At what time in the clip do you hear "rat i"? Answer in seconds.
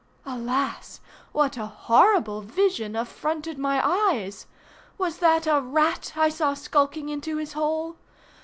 5.61-6.27